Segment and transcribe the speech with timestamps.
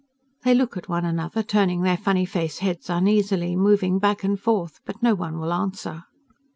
[0.43, 4.79] They look at one another, turning their funny face heads uneasily, moving back and forth,
[4.83, 6.05] but no one will answer.